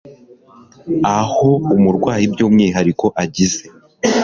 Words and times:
aho 1.17 1.49
umurwayi 1.75 2.25
byumwihariko 2.33 3.05
agize 3.23 3.65